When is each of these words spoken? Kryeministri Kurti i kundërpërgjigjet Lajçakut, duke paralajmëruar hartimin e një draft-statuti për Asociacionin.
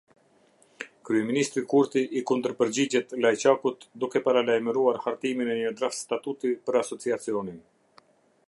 Kryeministri 1.09 1.61
Kurti 1.73 2.01
i 2.21 2.23
kundërpërgjigjet 2.31 3.13
Lajçakut, 3.25 3.87
duke 4.05 4.23
paralajmëruar 4.29 5.01
hartimin 5.07 5.55
e 5.57 5.59
një 5.61 5.75
draft-statuti 5.83 6.57
për 6.67 6.81
Asociacionin. 6.85 7.61